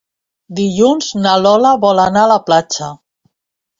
Dilluns 0.59 1.11
na 1.25 1.35
Lola 1.43 1.75
vol 1.85 2.03
anar 2.07 2.25
a 2.25 2.31
la 2.33 2.39
platja. 2.51 2.93